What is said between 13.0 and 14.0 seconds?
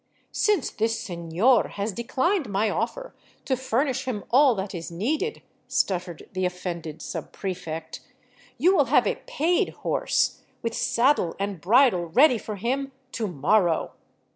to morrow."